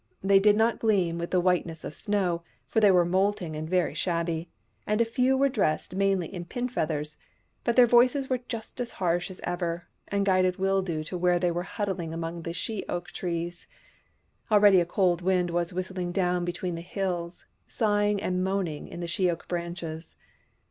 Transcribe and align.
They 0.23 0.39
did 0.39 0.55
not 0.55 0.79
gleam 0.79 1.19
with 1.19 1.29
the 1.29 1.39
whiteness 1.39 1.83
of 1.83 1.93
snow, 1.93 2.41
for 2.67 2.79
they 2.79 2.89
were 2.89 3.05
moulting 3.05 3.55
and 3.55 3.69
very 3.69 3.93
shabby, 3.93 4.49
and 4.87 4.99
a 4.99 5.05
few 5.05 5.37
were 5.37 5.47
dressed 5.47 5.93
mainly 5.95 6.25
in 6.33 6.45
pin 6.45 6.69
feathers; 6.69 7.17
but 7.63 7.75
their 7.75 7.85
voices 7.85 8.27
were 8.27 8.39
just 8.39 8.79
as 8.81 8.93
harsh 8.93 9.29
as 9.29 9.39
ever, 9.43 9.85
and 10.07 10.25
guided 10.25 10.57
Wildoo 10.57 11.03
to 11.03 11.19
where 11.19 11.37
they 11.37 11.51
were 11.51 11.61
huddling 11.61 12.15
among 12.15 12.43
some 12.43 12.53
she 12.53 12.83
oak 12.89 13.09
trees. 13.11 13.67
Already 14.51 14.81
a 14.81 14.87
cold 14.87 15.21
wind 15.21 15.51
was 15.51 15.71
whistling 15.71 16.11
down 16.11 16.45
between 16.45 16.73
the 16.73 16.81
hills, 16.81 17.45
sighing 17.67 18.19
and 18.23 18.43
moaning 18.43 18.87
in 18.87 19.01
the 19.01 19.07
she 19.07 19.29
oak 19.29 19.47
branches. 19.47 20.15